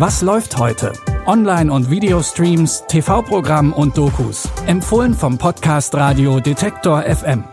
[0.00, 0.94] Was läuft heute?
[1.26, 4.48] Online- und Videostreams, TV-Programm und Dokus.
[4.66, 7.44] Empfohlen vom Podcast Radio Detektor FM.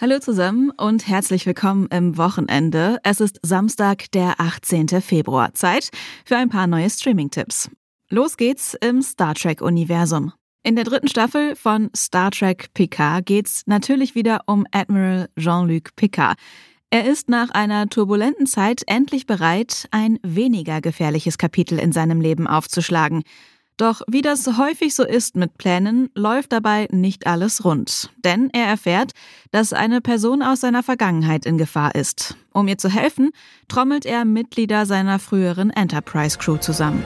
[0.00, 3.00] Hallo zusammen und herzlich willkommen im Wochenende.
[3.02, 4.88] Es ist Samstag, der 18.
[5.02, 5.52] Februar.
[5.52, 5.90] Zeit
[6.24, 7.70] für ein paar neue Streaming-Tipps.
[8.08, 10.32] Los geht's im Star Trek-Universum.
[10.62, 16.36] In der dritten Staffel von Star Trek Picard geht's natürlich wieder um Admiral Jean-Luc Picard.
[16.90, 22.46] Er ist nach einer turbulenten Zeit endlich bereit, ein weniger gefährliches Kapitel in seinem Leben
[22.46, 23.22] aufzuschlagen.
[23.78, 28.10] Doch wie das häufig so ist mit Plänen, läuft dabei nicht alles rund.
[28.22, 29.12] Denn er erfährt,
[29.52, 32.36] dass eine Person aus seiner Vergangenheit in Gefahr ist.
[32.52, 33.30] Um ihr zu helfen,
[33.68, 37.02] trommelt er Mitglieder seiner früheren Enterprise Crew zusammen.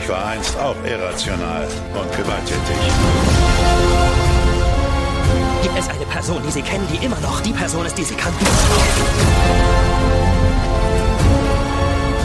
[0.00, 2.76] Ich war einst auch irrational und gewalttätig.
[5.62, 8.14] Gibt es eine Person, die Sie kennen, die immer noch die Person ist, die Sie
[8.14, 8.46] kannten?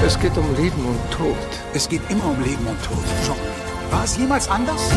[0.05, 1.35] Es geht um Leben und Tod.
[1.73, 3.03] Es geht immer um Leben und Tod.
[3.25, 3.35] Jean.
[3.91, 4.89] War es jemals anders?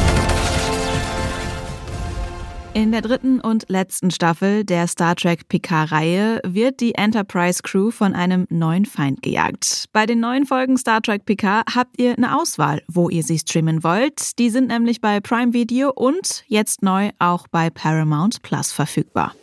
[2.73, 8.15] In der dritten und letzten Staffel der Star Trek Picard-Reihe wird die Enterprise Crew von
[8.15, 9.87] einem neuen Feind gejagt.
[9.93, 13.83] Bei den neuen Folgen Star Trek Picard habt ihr eine Auswahl, wo ihr sie streamen
[13.83, 14.39] wollt.
[14.39, 19.35] Die sind nämlich bei Prime Video und jetzt neu auch bei Paramount Plus verfügbar.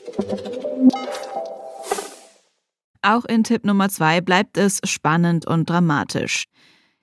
[3.01, 6.45] Auch in Tipp Nummer zwei bleibt es spannend und dramatisch.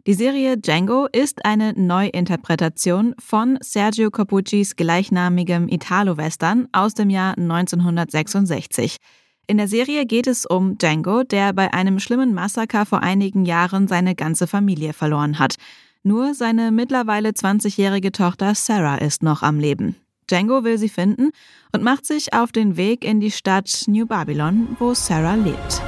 [0.07, 8.99] Die Serie Django ist eine Neuinterpretation von Sergio Corbuccis gleichnamigem Italo-Western aus dem Jahr 1966.
[9.47, 13.89] In der Serie geht es um Django, der bei einem schlimmen Massaker vor einigen Jahren
[13.89, 15.55] seine ganze Familie verloren hat.
[16.03, 19.97] Nur seine mittlerweile 20-jährige Tochter Sarah ist noch am Leben.
[20.29, 21.31] Django will sie finden
[21.73, 25.81] und macht sich auf den Weg in die Stadt New Babylon, wo Sarah lebt.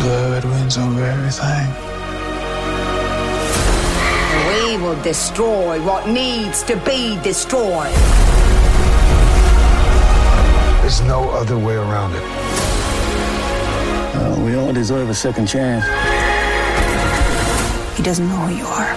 [0.00, 1.93] Blood wins over everything.
[4.94, 7.94] Will destroy what needs to be destroyed.
[10.80, 12.22] There's no other way around it.
[14.14, 15.84] Uh, we all deserve a second chance.
[17.96, 18.94] He doesn't know who you are.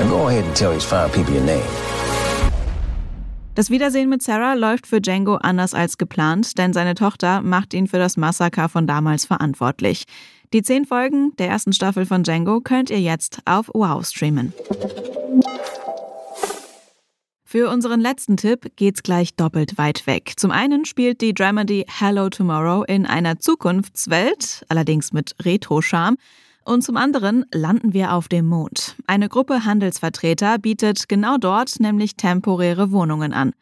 [0.00, 1.64] Now go ahead and tell these five people your name.
[3.56, 7.88] Das Wiedersehen mit Sarah läuft für Django anders als geplant, denn seine Tochter macht ihn
[7.88, 10.04] für das Massaker von damals verantwortlich.
[10.52, 14.52] Die zehn Folgen der ersten Staffel von Django könnt ihr jetzt auf Wow streamen.
[17.44, 20.32] Für unseren letzten Tipp geht's gleich doppelt weit weg.
[20.36, 26.16] Zum einen spielt die Dramedy Hello Tomorrow in einer Zukunftswelt, allerdings mit Retro-Charme.
[26.64, 28.96] Und zum anderen landen wir auf dem Mond.
[29.06, 33.52] Eine Gruppe Handelsvertreter bietet genau dort nämlich temporäre Wohnungen an.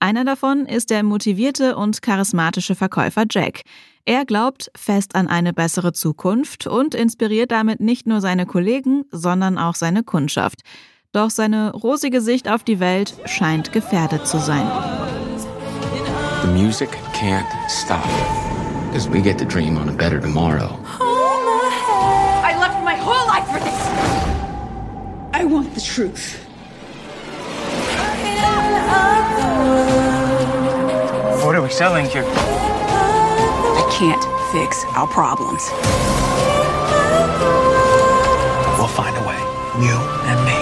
[0.00, 3.62] Einer davon ist der motivierte und charismatische Verkäufer Jack.
[4.08, 9.58] Er glaubt fest an eine bessere Zukunft und inspiriert damit nicht nur seine Kollegen, sondern
[9.58, 10.60] auch seine Kundschaft.
[11.10, 14.64] Doch seine rosige Sicht auf die Welt scheint gefährdet zu sein.
[16.42, 18.06] The music can't stop.
[18.92, 20.78] Because we get to dream on a better tomorrow.
[22.44, 23.88] I left my whole life for this.
[25.34, 26.38] I want the truth.
[31.44, 32.85] What are we selling here?
[33.98, 35.70] Can't fix our problems.
[38.76, 39.40] We'll find a way.
[39.80, 39.96] You
[40.28, 40.58] and me.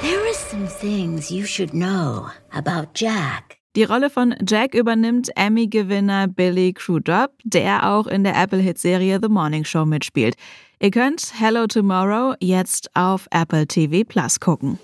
[0.00, 3.58] There are some things you should know about Jack.
[3.74, 9.64] Die Rolle von Jack übernimmt Emmy-Gewinner Billy Crudup, der auch in der Apple-Hit-Serie The Morning
[9.64, 10.36] Show mitspielt.
[10.78, 14.78] Ihr könnt Hello Tomorrow jetzt auf Apple TV Plus gucken.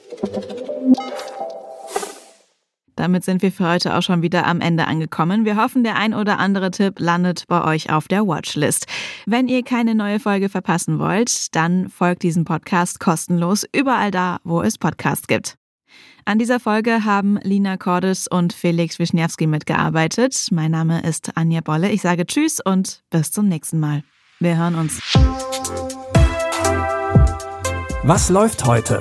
[2.99, 5.45] Damit sind wir für heute auch schon wieder am Ende angekommen.
[5.45, 8.87] Wir hoffen, der ein oder andere Tipp landet bei euch auf der Watchlist.
[9.25, 14.63] Wenn ihr keine neue Folge verpassen wollt, dann folgt diesem Podcast kostenlos überall da, wo
[14.63, 15.55] es Podcasts gibt.
[16.25, 20.49] An dieser Folge haben Lina Cordes und Felix Wischniewski mitgearbeitet.
[20.51, 21.91] Mein Name ist Anja Bolle.
[21.91, 24.03] Ich sage Tschüss und bis zum nächsten Mal.
[24.41, 25.01] Wir hören uns.
[28.03, 29.01] Was läuft heute?